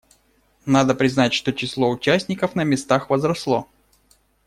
[0.65, 3.67] Надо признать, что число участников на местах возросло.